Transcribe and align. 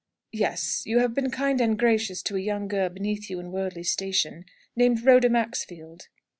"Yes; 0.31 0.81
you 0.87 0.97
have 0.97 1.13
been 1.13 1.29
kind 1.29 1.61
and 1.61 1.77
gracious 1.77 2.23
to 2.23 2.35
a 2.35 2.39
young 2.39 2.67
girl 2.67 2.89
beneath 2.89 3.29
you 3.29 3.39
in 3.39 3.51
worldly 3.51 3.83
station, 3.83 4.45
named 4.75 5.05
Rhoda 5.05 5.29
Maxfield." 5.29 6.07